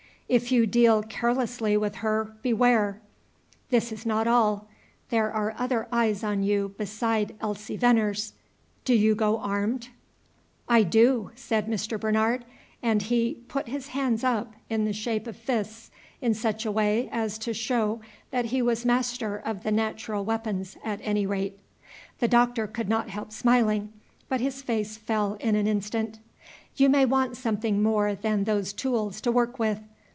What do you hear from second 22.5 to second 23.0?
could